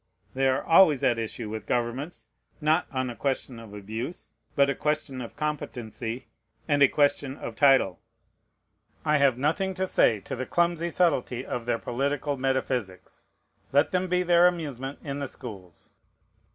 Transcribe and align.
They 0.33 0.49
are 0.49 0.63
always 0.63 1.03
at 1.03 1.19
issue 1.19 1.47
with 1.47 1.67
governments, 1.67 2.27
not 2.59 2.87
on 2.91 3.11
a 3.11 3.15
question 3.15 3.59
of 3.59 3.71
abuse, 3.75 4.31
but 4.55 4.67
a 4.67 4.73
question 4.73 5.21
of 5.21 5.35
competency 5.35 6.25
and 6.67 6.81
a 6.81 6.87
question 6.87 7.37
of 7.37 7.55
title. 7.55 7.99
I 9.05 9.19
have 9.19 9.37
nothing 9.37 9.75
to 9.75 9.85
say 9.85 10.19
to 10.21 10.35
the 10.35 10.47
clumsy 10.47 10.87
subtilty 10.89 11.43
of 11.45 11.65
their 11.67 11.77
political 11.77 12.35
metaphysics. 12.35 13.27
Let 13.71 13.91
them 13.91 14.07
be 14.07 14.23
their 14.23 14.47
amusement 14.47 14.97
in 15.03 15.19
the 15.19 15.27
schools. 15.27 15.91